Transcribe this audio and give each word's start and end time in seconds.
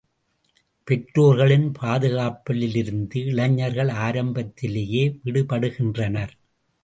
பெற்றோர்களின் 0.87 1.71
பாதுகாப்பிலிருந்து 1.81 3.19
இளைஞர்கள் 3.25 3.91
ஆரம்பத்திலேயே 3.99 5.03
விடுபடுகின்றனர். 5.25 6.33